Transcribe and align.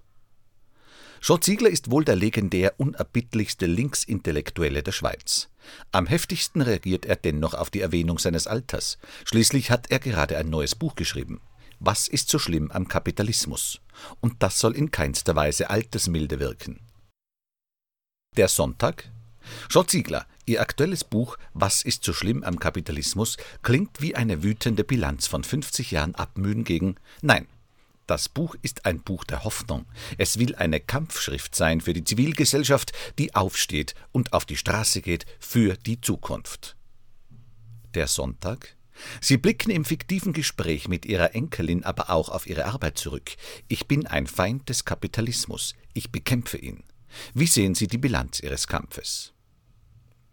Sean 1.20 1.42
Ziegler 1.42 1.72
ist 1.72 1.90
wohl 1.90 2.06
der 2.06 2.16
legendär 2.16 2.76
unerbittlichste 2.78 3.66
Linksintellektuelle 3.66 4.84
der 4.84 4.92
Schweiz. 4.92 5.50
Am 5.92 6.06
heftigsten 6.06 6.62
reagiert 6.62 7.08
er 7.08 7.16
dennoch 7.16 7.56
auf 7.56 7.72
die 7.72 7.82
Erwähnung 7.82 8.20
seines 8.20 8.46
Alters. 8.46 9.00
Schließlich 9.26 9.72
hat 9.72 9.90
er 9.90 9.98
gerade 9.98 10.38
ein 10.38 10.52
neues 10.52 10.76
Buch 10.76 10.94
geschrieben. 10.94 11.42
Was 11.80 12.08
ist 12.08 12.30
so 12.30 12.40
schlimm 12.40 12.72
am 12.72 12.88
Kapitalismus? 12.88 13.80
Und 14.20 14.44
das 14.44 14.60
soll 14.60 14.76
in 14.76 14.92
keinster 14.92 15.36
Weise 15.36 15.70
altersmilde 15.70 16.40
wirken. 16.40 16.82
Der 18.36 18.48
Sonntag? 18.48 19.10
Sean 19.70 19.88
Ziegler, 19.88 20.28
Ihr 20.46 20.62
aktuelles 20.62 21.04
Buch 21.04 21.38
Was 21.54 21.84
ist 21.84 22.04
so 22.04 22.12
schlimm 22.12 22.44
am 22.44 22.60
Kapitalismus 22.60 23.38
klingt 23.62 24.02
wie 24.02 24.16
eine 24.16 24.42
wütende 24.42 24.84
Bilanz 24.84 25.28
von 25.28 25.44
50 25.44 25.92
Jahren 25.92 26.16
Abmühen 26.16 26.64
gegen 26.64 26.96
Nein, 27.22 27.48
das 28.08 28.28
Buch 28.28 28.56
ist 28.64 28.88
ein 28.88 29.02
Buch 29.02 29.24
der 29.24 29.44
Hoffnung. 29.44 29.86
Es 30.18 30.40
will 30.40 30.56
eine 30.56 30.80
Kampfschrift 30.80 31.56
sein 31.56 31.80
für 31.80 31.94
die 31.94 32.04
Zivilgesellschaft, 32.04 32.92
die 33.20 33.36
aufsteht 33.36 33.94
und 34.12 34.34
auf 34.34 34.46
die 34.46 34.58
Straße 34.58 35.02
geht 35.02 35.28
für 35.40 35.78
die 35.78 36.02
Zukunft. 36.02 36.76
Der 37.94 38.08
Sonntag? 38.08 38.76
Sie 39.22 39.38
blicken 39.38 39.72
im 39.72 39.86
fiktiven 39.86 40.34
Gespräch 40.34 40.88
mit 40.88 41.06
ihrer 41.06 41.36
Enkelin 41.36 41.84
aber 41.84 42.10
auch 42.10 42.30
auf 42.30 42.48
ihre 42.48 42.66
Arbeit 42.66 42.98
zurück. 42.98 43.32
Ich 43.68 43.88
bin 43.88 44.08
ein 44.08 44.28
Feind 44.28 44.70
des 44.70 44.86
Kapitalismus. 44.86 45.74
Ich 45.94 46.12
bekämpfe 46.12 46.58
ihn. 46.58 46.84
Wie 47.34 47.48
sehen 47.48 47.76
Sie 47.76 47.88
die 47.88 47.98
Bilanz 47.98 48.40
Ihres 48.40 48.68
Kampfes? 48.68 49.34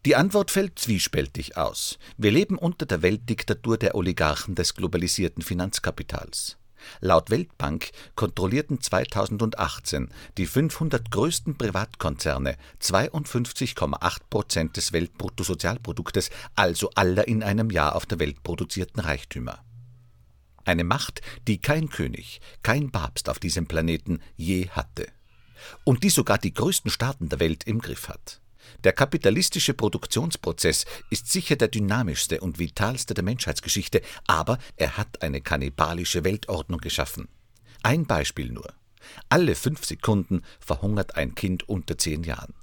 Die 0.05 0.14
Antwort 0.14 0.50
fällt 0.50 0.78
zwiespältig 0.78 1.56
aus. 1.56 1.98
Wir 2.17 2.31
leben 2.31 2.59
unter 2.59 2.87
der 2.87 3.03
Weltdiktatur 3.03 3.77
der 3.77 3.97
Oligarchen 3.97 4.55
des 4.55 4.75
globalisierten 4.75 5.42
Finanzkapitals. 5.42 6.56
Laut 7.00 7.30
Weltbank 7.30 7.91
kontrollierten 8.14 8.80
2018 8.80 10.10
die 10.38 10.46
500 10.46 11.10
größten 11.10 11.56
Privatkonzerne 11.56 12.56
52,8 12.80 14.19
Prozent 14.30 14.77
des 14.77 14.92
Weltbruttosozialproduktes, 14.92 16.30
also 16.54 16.91
aller 16.94 17.27
in 17.28 17.42
einem 17.42 17.70
Jahr 17.70 17.97
auf 17.97 18.06
der 18.06 18.19
Welt 18.19 18.42
produzierten 18.42 19.00
Reichtümer. 19.00 19.64
Eine 20.64 20.84
Macht, 20.84 21.22
die 21.47 21.58
kein 21.58 21.88
König, 21.88 22.41
kein 22.62 22.91
Papst 22.91 23.28
auf 23.28 23.38
diesem 23.38 23.66
Planeten 23.66 24.20
je 24.36 24.69
hatte. 24.70 25.06
Und 25.84 26.02
die 26.02 26.10
sogar 26.10 26.38
die 26.38 26.52
größten 26.52 26.91
Staaten 26.91 27.28
der 27.28 27.41
Welt 27.41 27.64
im 27.64 27.80
Griff 27.80 28.08
hat. 28.08 28.41
Der 28.84 28.93
kapitalistische 28.93 29.75
Produktionsprozess 29.75 30.84
ist 31.10 31.31
sicher 31.31 31.56
der 31.56 31.69
dynamischste 31.69 32.41
und 32.41 32.59
vitalste 32.59 33.15
der 33.15 33.25
Menschheitsgeschichte, 33.25 34.03
aber 34.27 34.59
er 34.77 34.97
hat 34.97 35.22
eine 35.22 35.41
kannibalische 35.41 36.25
Weltordnung 36.25 36.81
geschaffen. 36.81 37.28
Ein 37.82 38.06
Beispiel 38.06 38.50
nur. 38.50 38.72
Alle 39.28 39.54
fünf 39.54 39.84
Sekunden 39.84 40.43
verhungert 40.60 41.16
ein 41.16 41.34
Kind 41.34 41.69
unter 41.69 41.97
zehn 41.97 42.25
Jahren. 42.25 42.54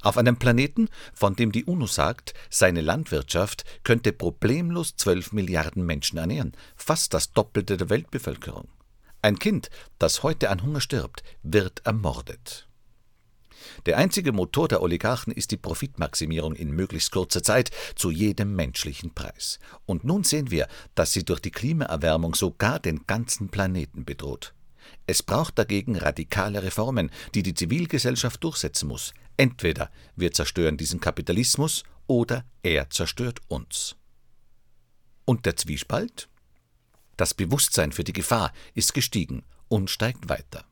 Auf 0.00 0.16
einem 0.16 0.36
Planeten, 0.36 0.88
von 1.12 1.34
dem 1.34 1.52
die 1.52 1.64
UNO 1.64 1.86
sagt, 1.86 2.34
seine 2.50 2.80
Landwirtschaft 2.80 3.64
könnte 3.84 4.12
problemlos 4.12 4.96
zwölf 4.96 5.32
Milliarden 5.32 5.84
Menschen 5.84 6.18
ernähren, 6.18 6.52
fast 6.76 7.14
das 7.14 7.32
Doppelte 7.32 7.76
der 7.76 7.90
Weltbevölkerung. 7.90 8.68
Ein 9.22 9.38
Kind, 9.38 9.70
das 9.98 10.22
heute 10.22 10.50
an 10.50 10.62
Hunger 10.62 10.80
stirbt, 10.80 11.22
wird 11.42 11.84
ermordet. 11.84 12.68
Der 13.86 13.98
einzige 13.98 14.32
Motor 14.32 14.68
der 14.68 14.80
Oligarchen 14.80 15.32
ist 15.32 15.50
die 15.50 15.56
Profitmaximierung 15.56 16.54
in 16.54 16.70
möglichst 16.70 17.10
kurzer 17.10 17.42
Zeit 17.42 17.70
zu 17.96 18.10
jedem 18.10 18.54
menschlichen 18.54 19.12
Preis. 19.12 19.58
Und 19.86 20.04
nun 20.04 20.22
sehen 20.22 20.50
wir, 20.50 20.68
dass 20.94 21.12
sie 21.12 21.24
durch 21.24 21.40
die 21.40 21.50
Klimaerwärmung 21.50 22.34
sogar 22.34 22.78
den 22.78 23.06
ganzen 23.06 23.48
Planeten 23.48 24.04
bedroht. 24.04 24.54
Es 25.06 25.22
braucht 25.22 25.58
dagegen 25.58 25.96
radikale 25.96 26.62
Reformen, 26.62 27.10
die 27.34 27.42
die 27.42 27.54
Zivilgesellschaft 27.54 28.42
durchsetzen 28.44 28.88
muss. 28.88 29.14
Entweder 29.36 29.90
wir 30.14 30.32
zerstören 30.32 30.76
diesen 30.76 31.00
Kapitalismus 31.00 31.82
oder 32.06 32.44
er 32.62 32.88
zerstört 32.90 33.40
uns. 33.48 33.96
Und 35.24 35.46
der 35.46 35.56
Zwiespalt? 35.56 36.28
Das 37.16 37.34
Bewusstsein 37.34 37.92
für 37.92 38.04
die 38.04 38.12
Gefahr 38.12 38.52
ist 38.74 38.94
gestiegen 38.94 39.44
und 39.68 39.90
steigt 39.90 40.28
weiter. 40.28 40.64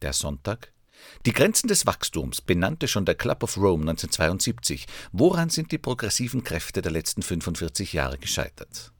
Der 0.00 0.12
Sonntag? 0.12 0.72
Die 1.24 1.32
Grenzen 1.32 1.68
des 1.68 1.86
Wachstums 1.86 2.40
benannte 2.40 2.88
schon 2.88 3.04
der 3.04 3.14
Club 3.14 3.42
of 3.42 3.56
Rome 3.56 3.82
1972. 3.82 4.86
Woran 5.12 5.50
sind 5.50 5.70
die 5.70 5.78
progressiven 5.78 6.42
Kräfte 6.42 6.82
der 6.82 6.92
letzten 6.92 7.22
45 7.22 7.92
Jahre 7.92 8.18
gescheitert? 8.18 8.92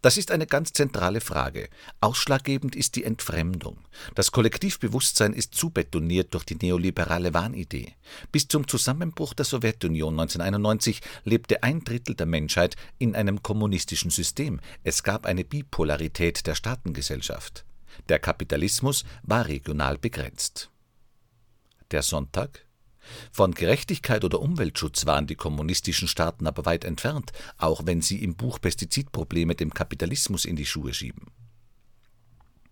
Das 0.00 0.16
ist 0.16 0.30
eine 0.30 0.46
ganz 0.46 0.72
zentrale 0.72 1.20
Frage. 1.20 1.68
Ausschlaggebend 2.00 2.76
ist 2.76 2.96
die 2.96 3.04
Entfremdung. 3.04 3.78
Das 4.14 4.32
Kollektivbewusstsein 4.32 5.32
ist 5.32 5.54
zu 5.54 5.70
betoniert 5.70 6.34
durch 6.34 6.44
die 6.44 6.56
neoliberale 6.56 7.34
Wahnidee. 7.34 7.94
Bis 8.30 8.48
zum 8.48 8.68
Zusammenbruch 8.68 9.34
der 9.34 9.44
Sowjetunion 9.44 10.18
1991 10.18 11.00
lebte 11.24 11.62
ein 11.62 11.84
Drittel 11.84 12.14
der 12.14 12.26
Menschheit 12.26 12.76
in 12.98 13.14
einem 13.14 13.42
kommunistischen 13.42 14.10
System. 14.10 14.60
Es 14.84 15.02
gab 15.02 15.26
eine 15.26 15.44
Bipolarität 15.44 16.46
der 16.46 16.54
Staatengesellschaft. 16.54 17.64
Der 18.08 18.18
Kapitalismus 18.18 19.04
war 19.22 19.46
regional 19.48 19.98
begrenzt 19.98 20.71
der 21.92 22.02
Sonntag? 22.02 22.66
Von 23.32 23.52
Gerechtigkeit 23.52 24.24
oder 24.24 24.40
Umweltschutz 24.40 25.06
waren 25.06 25.26
die 25.26 25.34
kommunistischen 25.34 26.08
Staaten 26.08 26.46
aber 26.46 26.64
weit 26.64 26.84
entfernt, 26.84 27.32
auch 27.58 27.82
wenn 27.84 28.00
sie 28.00 28.22
im 28.22 28.36
Buch 28.36 28.60
Pestizidprobleme 28.60 29.54
dem 29.54 29.74
Kapitalismus 29.74 30.44
in 30.44 30.56
die 30.56 30.66
Schuhe 30.66 30.94
schieben. 30.94 31.26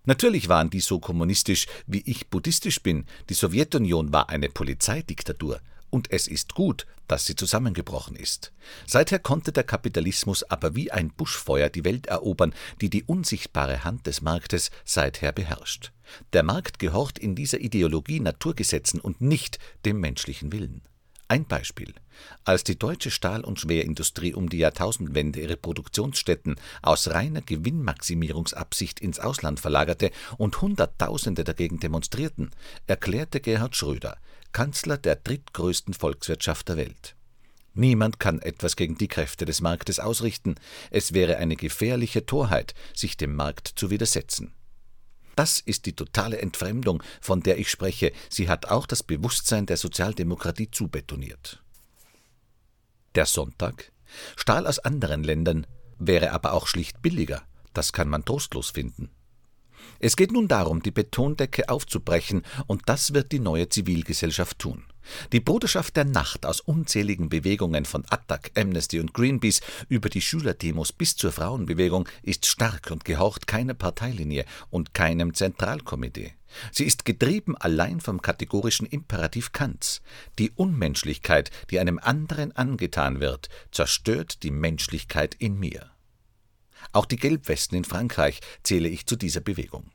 Natürlich 0.04 0.48
waren 0.48 0.70
die 0.70 0.80
so 0.80 0.98
kommunistisch, 0.98 1.66
wie 1.86 2.02
ich 2.06 2.28
buddhistisch 2.28 2.82
bin. 2.82 3.04
Die 3.28 3.34
Sowjetunion 3.34 4.12
war 4.12 4.30
eine 4.30 4.48
Polizeidiktatur, 4.48 5.60
und 5.90 6.10
es 6.10 6.26
ist 6.26 6.54
gut, 6.54 6.86
dass 7.08 7.26
sie 7.26 7.34
zusammengebrochen 7.34 8.14
ist. 8.14 8.52
Seither 8.86 9.18
konnte 9.18 9.52
der 9.52 9.64
Kapitalismus 9.64 10.44
aber 10.44 10.76
wie 10.76 10.92
ein 10.92 11.10
Buschfeuer 11.10 11.68
die 11.68 11.84
Welt 11.84 12.06
erobern, 12.06 12.54
die 12.80 12.88
die 12.88 13.02
unsichtbare 13.02 13.84
Hand 13.84 14.06
des 14.06 14.22
Marktes 14.22 14.70
seither 14.84 15.32
beherrscht. 15.32 15.92
Der 16.32 16.42
Markt 16.42 16.78
gehorcht 16.78 17.18
in 17.18 17.34
dieser 17.34 17.60
Ideologie 17.60 18.20
Naturgesetzen 18.20 19.00
und 19.00 19.20
nicht 19.20 19.58
dem 19.84 20.00
menschlichen 20.00 20.52
Willen. 20.52 20.82
Ein 21.30 21.44
Beispiel. 21.44 21.94
Als 22.42 22.64
die 22.64 22.76
deutsche 22.76 23.12
Stahl- 23.12 23.44
und 23.44 23.60
Schwerindustrie 23.60 24.34
um 24.34 24.48
die 24.48 24.58
Jahrtausendwende 24.58 25.40
ihre 25.40 25.56
Produktionsstätten 25.56 26.56
aus 26.82 27.06
reiner 27.06 27.40
Gewinnmaximierungsabsicht 27.40 28.98
ins 28.98 29.20
Ausland 29.20 29.60
verlagerte 29.60 30.10
und 30.38 30.60
Hunderttausende 30.60 31.44
dagegen 31.44 31.78
demonstrierten, 31.78 32.50
erklärte 32.88 33.38
Gerhard 33.38 33.76
Schröder, 33.76 34.16
Kanzler 34.50 34.98
der 34.98 35.14
drittgrößten 35.14 35.94
Volkswirtschaft 35.94 36.68
der 36.68 36.78
Welt. 36.78 37.14
Niemand 37.74 38.18
kann 38.18 38.42
etwas 38.42 38.74
gegen 38.74 38.98
die 38.98 39.06
Kräfte 39.06 39.44
des 39.44 39.60
Marktes 39.60 40.00
ausrichten, 40.00 40.56
es 40.90 41.14
wäre 41.14 41.36
eine 41.36 41.54
gefährliche 41.54 42.26
Torheit, 42.26 42.74
sich 42.92 43.16
dem 43.16 43.36
Markt 43.36 43.68
zu 43.76 43.90
widersetzen. 43.90 44.52
Das 45.36 45.58
ist 45.60 45.86
die 45.86 45.94
totale 45.94 46.38
Entfremdung, 46.38 47.02
von 47.20 47.40
der 47.40 47.58
ich 47.58 47.70
spreche. 47.70 48.12
Sie 48.28 48.48
hat 48.48 48.66
auch 48.66 48.86
das 48.86 49.02
Bewusstsein 49.02 49.66
der 49.66 49.76
Sozialdemokratie 49.76 50.70
zubetoniert. 50.70 51.62
Der 53.14 53.26
Sonntag? 53.26 53.92
Stahl 54.36 54.66
aus 54.66 54.78
anderen 54.78 55.24
Ländern 55.24 55.66
wäre 55.98 56.32
aber 56.32 56.52
auch 56.52 56.66
schlicht 56.66 57.02
billiger. 57.02 57.42
Das 57.72 57.92
kann 57.92 58.08
man 58.08 58.24
trostlos 58.24 58.70
finden. 58.70 59.10
Es 59.98 60.16
geht 60.16 60.32
nun 60.32 60.48
darum, 60.48 60.82
die 60.82 60.90
Betondecke 60.90 61.68
aufzubrechen, 61.68 62.42
und 62.66 62.82
das 62.86 63.14
wird 63.14 63.32
die 63.32 63.38
neue 63.38 63.68
Zivilgesellschaft 63.68 64.58
tun. 64.58 64.84
Die 65.32 65.40
Bruderschaft 65.40 65.96
der 65.96 66.04
Nacht 66.04 66.46
aus 66.46 66.60
unzähligen 66.60 67.28
Bewegungen 67.28 67.84
von 67.84 68.04
Attac, 68.10 68.50
Amnesty 68.56 69.00
und 69.00 69.14
Greenpeace 69.14 69.60
über 69.88 70.08
die 70.08 70.20
Schülerdemos 70.20 70.92
bis 70.92 71.16
zur 71.16 71.32
Frauenbewegung 71.32 72.08
ist 72.22 72.46
stark 72.46 72.90
und 72.90 73.04
gehorcht 73.04 73.46
keiner 73.46 73.74
Parteilinie 73.74 74.44
und 74.70 74.94
keinem 74.94 75.34
Zentralkomitee. 75.34 76.34
Sie 76.72 76.84
ist 76.84 77.04
getrieben 77.04 77.56
allein 77.56 78.00
vom 78.00 78.22
kategorischen 78.22 78.86
Imperativ 78.86 79.52
Kants. 79.52 80.02
Die 80.38 80.50
Unmenschlichkeit, 80.50 81.50
die 81.70 81.78
einem 81.78 81.98
anderen 81.98 82.52
angetan 82.52 83.20
wird, 83.20 83.48
zerstört 83.70 84.42
die 84.42 84.50
Menschlichkeit 84.50 85.36
in 85.38 85.58
mir. 85.58 85.90
Auch 86.92 87.06
die 87.06 87.16
Gelbwesten 87.16 87.78
in 87.78 87.84
Frankreich 87.84 88.40
zähle 88.62 88.88
ich 88.88 89.06
zu 89.06 89.16
dieser 89.16 89.40
Bewegung. 89.40 89.90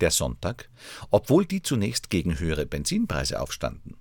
Der 0.00 0.10
Sonntag, 0.10 0.68
obwohl 1.10 1.46
die 1.46 1.62
zunächst 1.62 2.10
gegen 2.10 2.38
höhere 2.38 2.66
Benzinpreise 2.66 3.40
aufstanden. 3.40 3.96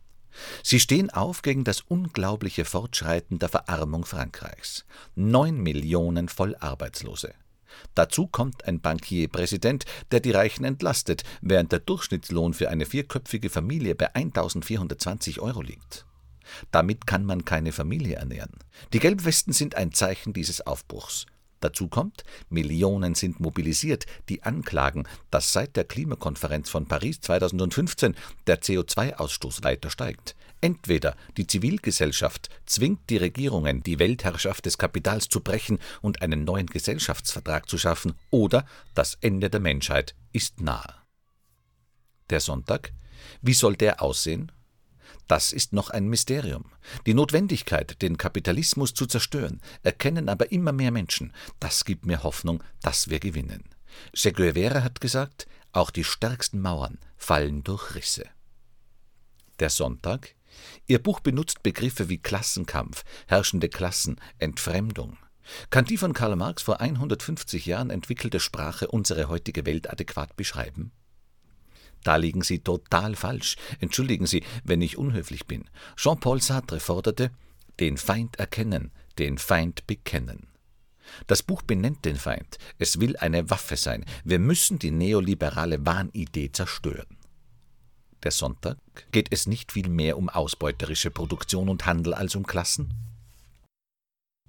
Sie 0.64 0.80
stehen 0.80 1.10
auf 1.10 1.42
gegen 1.42 1.64
das 1.64 1.82
unglaubliche 1.82 2.66
Fortschreiten 2.66 3.40
der 3.40 3.50
Verarmung 3.50 4.06
Frankreichs. 4.06 4.86
Neun 5.16 5.62
Millionen 5.62 6.28
Vollarbeitslose. 6.28 7.34
Dazu 7.94 8.28
kommt 8.28 8.66
ein 8.66 8.80
Bankierpräsident, 8.80 9.86
der 10.12 10.20
die 10.20 10.32
Reichen 10.32 10.66
entlastet, 10.66 11.24
während 11.42 11.72
der 11.72 11.80
Durchschnittslohn 11.80 12.54
für 12.54 12.70
eine 12.70 12.86
vierköpfige 12.86 13.50
Familie 13.50 13.96
bei 13.96 14.14
1420 14.14 15.40
Euro 15.40 15.62
liegt. 15.62 16.06
Damit 16.72 17.08
kann 17.08 17.26
man 17.26 17.44
keine 17.44 17.72
Familie 17.72 18.16
ernähren. 18.18 18.60
Die 18.94 19.00
Gelbwesten 19.00 19.52
sind 19.52 19.76
ein 19.76 19.92
Zeichen 19.92 20.32
dieses 20.34 20.62
Aufbruchs. 20.62 21.26
Dazu 21.60 21.88
kommt, 21.88 22.24
Millionen 22.50 23.16
sind 23.16 23.40
mobilisiert, 23.40 24.06
die 24.30 24.44
anklagen, 24.44 25.08
dass 25.32 25.54
seit 25.54 25.76
der 25.76 25.86
Klimakonferenz 25.86 26.70
von 26.70 26.88
Paris 26.88 27.22
2015 27.22 28.16
der 28.48 28.62
CO2-Ausstoß 28.62 29.64
weiter 29.64 29.90
steigt. 29.90 30.36
Entweder 30.62 31.16
die 31.38 31.48
Zivilgesellschaft 31.48 32.50
zwingt 32.66 33.10
die 33.10 33.18
Regierungen, 33.18 33.84
die 33.84 34.00
Weltherrschaft 34.00 34.66
des 34.66 34.78
Kapitals 34.78 35.30
zu 35.30 35.42
brechen 35.42 35.80
und 36.02 36.22
einen 36.22 36.44
neuen 36.44 36.68
Gesellschaftsvertrag 36.68 37.70
zu 37.70 37.78
schaffen, 37.78 38.14
oder 38.32 38.66
das 38.94 39.16
Ende 39.22 39.50
der 39.50 39.60
Menschheit 39.60 40.16
ist 40.34 40.62
nahe. 40.62 40.94
Der 42.30 42.40
Sonntag? 42.40 42.94
Wie 43.42 43.54
soll 43.54 43.76
der 43.76 44.02
aussehen? 44.02 44.52
Das 45.28 45.54
ist 45.54 45.74
noch 45.74 45.90
ein 45.90 46.08
Mysterium. 46.08 46.66
Die 47.06 47.14
Notwendigkeit, 47.14 48.02
den 48.02 48.18
Kapitalismus 48.18 48.94
zu 48.94 49.08
zerstören, 49.08 49.60
erkennen 49.82 50.30
aber 50.30 50.52
immer 50.52 50.72
mehr 50.72 50.92
Menschen. 50.92 51.34
Das 51.60 51.86
gibt 51.86 52.06
mir 52.06 52.24
Hoffnung, 52.24 52.64
dass 52.82 53.10
wir 53.10 53.20
gewinnen. 53.20 53.64
Che 54.14 54.32
Guevara 54.32 54.84
hat 54.84 55.02
gesagt, 55.02 55.48
auch 55.72 55.90
die 55.90 56.04
stärksten 56.04 56.62
Mauern 56.62 57.00
fallen 57.18 57.64
durch 57.64 57.96
Risse. 57.96 58.26
Der 59.60 59.70
Sonntag? 59.70 60.36
Ihr 60.88 61.02
Buch 61.02 61.20
benutzt 61.20 61.64
Begriffe 61.64 62.08
wie 62.08 62.18
Klassenkampf, 62.18 63.04
herrschende 63.28 63.70
Klassen, 63.70 64.18
Entfremdung. 64.38 65.18
Kann 65.70 65.86
die 65.86 65.98
von 65.98 66.14
Karl 66.14 66.36
Marx 66.36 66.64
vor 66.64 66.82
150 66.82 67.66
Jahren 67.66 67.90
entwickelte 67.90 68.40
Sprache 68.40 68.88
unsere 68.88 69.28
heutige 69.28 69.66
Welt 69.66 69.90
adäquat 69.90 70.36
beschreiben? 70.36 70.92
Da 72.06 72.18
liegen 72.18 72.44
Sie 72.44 72.60
total 72.60 73.16
falsch. 73.16 73.56
Entschuldigen 73.80 74.28
Sie, 74.28 74.44
wenn 74.64 74.82
ich 74.82 74.98
unhöflich 74.98 75.48
bin. 75.48 75.66
Jean-Paul 75.98 76.40
Sartre 76.40 76.80
forderte, 76.80 77.32
den 77.80 77.98
Feind 77.98 78.38
erkennen, 78.38 78.92
den 79.18 79.40
Feind 79.40 79.88
bekennen. 79.88 80.48
Das 81.26 81.42
Buch 81.42 81.64
benennt 81.64 82.06
den 82.06 82.16
Feind. 82.16 82.60
Es 82.78 83.00
will 83.00 83.18
eine 83.18 83.50
Waffe 83.50 83.76
sein. 83.76 84.06
Wir 84.24 84.38
müssen 84.38 84.78
die 84.78 84.92
neoliberale 84.92 85.84
Wahnidee 85.84 86.52
zerstören. 86.52 87.18
Der 88.22 88.32
Sonntag? 88.32 88.78
Geht 89.12 89.32
es 89.32 89.48
nicht 89.48 89.72
viel 89.72 89.90
mehr 89.90 90.18
um 90.18 90.30
ausbeuterische 90.30 91.10
Produktion 91.10 91.70
und 91.70 91.88
Handel 91.88 92.14
als 92.14 92.36
um 92.36 92.46
Klassen? 92.46 92.94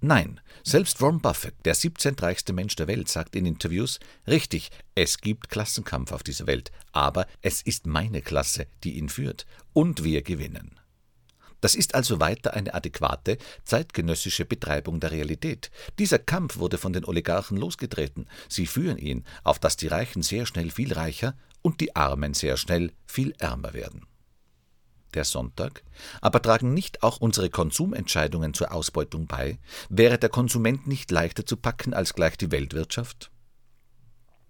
Nein, 0.02 0.40
selbst 0.62 1.00
Warren 1.00 1.20
Buffett, 1.22 1.54
der 1.64 1.75
17. 1.75 2.16
reichste 2.16 2.52
Mensch 2.52 2.76
der 2.76 2.87
Welt, 2.87 3.08
sagt 3.08 3.34
in 3.34 3.46
Interviews, 3.46 3.98
richtig, 4.26 4.70
es 4.94 5.19
gibt 5.19 5.48
Klassenkampf 5.48 6.12
auf 6.12 6.22
dieser 6.22 6.46
Welt, 6.46 6.70
aber 6.93 7.26
es 7.40 7.62
ist 7.62 7.87
meine 7.87 8.20
Klasse, 8.20 8.66
die 8.84 8.98
ihn 8.98 9.08
führt, 9.08 9.46
und 9.72 10.04
wir 10.04 10.20
gewinnen. 10.20 10.78
Das 11.62 11.75
ist 11.75 11.94
also 11.94 12.20
weiter 12.20 12.52
eine 12.52 12.75
adäquate, 12.75 13.38
zeitgenössische 13.64 14.44
Betreibung 14.44 15.00
der 15.00 15.12
Realität. 15.12 15.70
Dieser 15.98 16.19
Kampf 16.19 16.58
wurde 16.58 16.76
von 16.76 16.93
den 16.93 17.06
Oligarchen 17.06 17.56
losgetreten. 17.56 18.28
Sie 18.50 18.66
führen 18.66 18.98
ihn, 18.98 19.25
auf 19.44 19.58
dass 19.58 19.78
die 19.78 19.88
Reichen 19.88 20.22
sehr 20.22 20.44
schnell 20.44 20.70
viel 20.70 20.93
reicher 20.93 21.34
und 21.62 21.81
die 21.81 21.96
Armen 21.96 22.34
sehr 22.34 22.58
schnell 22.58 22.93
viel 23.06 23.32
ärmer 23.38 23.72
werden 23.72 24.06
der 25.16 25.24
Sonntag, 25.24 25.82
aber 26.20 26.40
tragen 26.40 26.74
nicht 26.74 27.02
auch 27.02 27.16
unsere 27.18 27.50
Konsumentscheidungen 27.50 28.54
zur 28.54 28.72
Ausbeutung 28.72 29.26
bei? 29.26 29.58
Wäre 29.88 30.18
der 30.18 30.28
Konsument 30.28 30.86
nicht 30.86 31.10
leichter 31.10 31.44
zu 31.44 31.56
packen 31.56 31.94
als 31.94 32.14
gleich 32.14 32.36
die 32.36 32.52
Weltwirtschaft? 32.52 33.30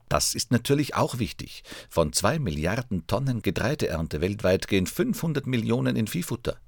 Das 0.08 0.34
ist 0.34 0.52
natürlich 0.52 0.94
auch 0.94 1.18
wichtig. 1.18 1.64
Von 1.88 2.12
zwei 2.12 2.38
Milliarden 2.38 3.06
Tonnen 3.06 3.42
Getreideernte 3.42 4.20
weltweit 4.20 4.68
gehen 4.68 4.86
500 4.86 5.46
Millionen 5.46 5.96
in 5.96 6.06
Viehfutter. 6.06 6.58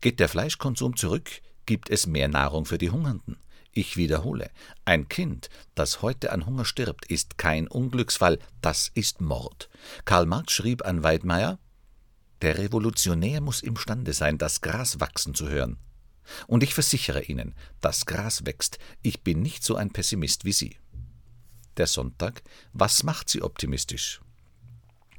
Geht 0.00 0.18
der 0.18 0.28
Fleischkonsum 0.28 0.96
zurück, 0.96 1.30
gibt 1.66 1.90
es 1.90 2.06
mehr 2.06 2.28
Nahrung 2.28 2.64
für 2.64 2.78
die 2.78 2.90
Hungernden. 2.90 3.36
Ich 3.72 3.96
wiederhole, 3.96 4.50
ein 4.84 5.08
Kind, 5.08 5.48
das 5.76 6.02
heute 6.02 6.32
an 6.32 6.44
Hunger 6.44 6.64
stirbt, 6.64 7.06
ist 7.06 7.38
kein 7.38 7.68
Unglücksfall, 7.68 8.40
das 8.60 8.90
ist 8.94 9.20
Mord. 9.20 9.70
Karl 10.04 10.26
Marx 10.26 10.52
schrieb 10.52 10.84
an 10.84 11.04
Weidmeier, 11.04 11.60
der 12.42 12.58
Revolutionär 12.58 13.40
muss 13.40 13.62
imstande 13.62 14.12
sein, 14.12 14.38
das 14.38 14.60
Gras 14.60 15.00
wachsen 15.00 15.34
zu 15.34 15.48
hören. 15.48 15.76
Und 16.46 16.62
ich 16.62 16.74
versichere 16.74 17.22
Ihnen, 17.22 17.54
das 17.80 18.06
Gras 18.06 18.46
wächst. 18.46 18.78
Ich 19.02 19.22
bin 19.22 19.42
nicht 19.42 19.64
so 19.64 19.76
ein 19.76 19.90
Pessimist 19.90 20.44
wie 20.44 20.52
Sie. 20.52 20.76
Der 21.76 21.86
Sonntag, 21.86 22.42
was 22.72 23.02
macht 23.02 23.28
Sie 23.28 23.42
optimistisch? 23.42 24.20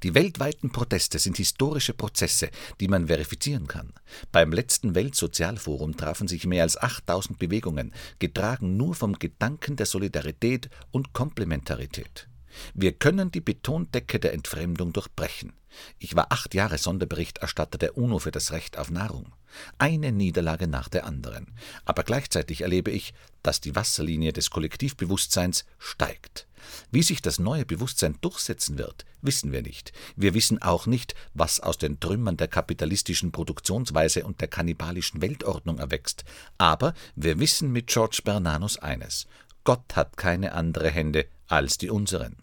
Die 0.04 0.16
weltweiten 0.16 0.72
Proteste 0.72 1.20
sind 1.20 1.38
historische 1.38 1.94
Prozesse, 1.94 2.50
die 2.80 2.88
man 2.88 3.08
verifizieren 3.08 3.68
kann. 3.68 3.94
Beim 4.32 4.52
letzten 4.52 4.96
Weltsozialforum 4.96 5.96
trafen 5.96 6.28
sich 6.28 6.48
mehr 6.48 6.64
als 6.64 6.76
8000 6.76 7.38
Bewegungen, 7.38 7.94
getragen 8.18 8.78
nur 8.78 8.96
vom 8.96 9.20
Gedanken 9.20 9.76
der 9.76 9.86
Solidarität 9.86 10.70
und 10.90 11.14
Komplementarität. 11.14 12.31
Wir 12.74 12.94
können 12.94 13.31
die 13.31 13.42
Betondecke 13.42 14.19
der 14.19 14.33
Entfremdung 14.33 14.94
durchbrechen. 14.94 15.53
Ich 16.00 16.15
war 16.15 16.31
acht 16.31 16.53
Jahre 16.53 16.77
Sonderberichterstatter 16.77 17.77
der 17.77 17.98
UNO 17.98 18.19
für 18.19 18.31
das 18.31 18.51
Recht 18.51 18.77
auf 18.77 18.92
Nahrung. 18.92 19.33
Eine 19.77 20.12
Niederlage 20.12 20.68
nach 20.68 20.89
der 20.89 21.06
anderen. 21.06 21.48
Aber 21.86 22.03
gleichzeitig 22.03 22.62
erlebe 22.62 22.92
ich, 22.92 23.13
dass 23.44 23.62
die 23.62 23.75
Wasserlinie 23.75 24.33
des 24.33 24.50
Kollektivbewusstseins 24.50 25.65
steigt. 25.77 26.48
Wie 26.92 27.03
sich 27.03 27.21
das 27.21 27.39
neue 27.39 27.65
Bewusstsein 27.65 28.18
durchsetzen 28.21 28.77
wird, 28.77 29.05
wissen 29.22 29.51
wir 29.51 29.62
nicht. 29.62 29.93
Wir 30.15 30.34
wissen 30.34 30.62
auch 30.62 30.86
nicht, 30.86 31.15
was 31.34 31.60
aus 31.60 31.77
den 31.77 32.00
Trümmern 32.00 32.38
der 32.38 32.48
kapitalistischen 32.48 33.31
Produktionsweise 33.31 34.25
und 34.25 34.41
der 34.41 34.48
kannibalischen 34.48 35.22
Weltordnung 35.22 35.79
erwächst. 35.79 36.24
Aber 36.58 36.93
wir 37.15 37.39
wissen 37.39 37.72
mit 37.72 37.88
George 37.88 38.22
Bernanos 38.24 38.77
eines. 38.77 39.27
Gott 39.63 39.96
hat 39.96 40.17
keine 40.17 40.53
andere 40.53 40.89
Hände 40.89 41.27
als 41.48 41.77
die 41.77 41.89
unseren. 41.89 42.40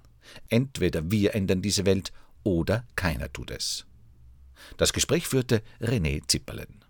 Entweder 0.49 1.11
wir 1.11 1.35
ändern 1.35 1.63
diese 1.63 1.87
Welt 1.87 2.13
oder 2.43 2.85
keiner 2.97 3.33
tut 3.33 3.51
es. 3.51 3.87
Das 4.77 4.93
Gespräch 4.93 5.27
führte 5.27 5.63
René 5.81 6.27
Zipperlen. 6.27 6.85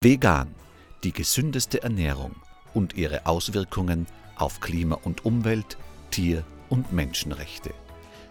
Vegan, 0.00 0.54
die 1.02 1.12
gesündeste 1.12 1.82
Ernährung 1.82 2.36
und 2.74 2.94
ihre 2.94 3.26
Auswirkungen 3.26 4.06
auf 4.36 4.60
Klima 4.60 4.94
und 4.96 5.24
Umwelt, 5.24 5.76
Tier- 6.10 6.44
und 6.68 6.92
Menschenrechte. 6.92 7.72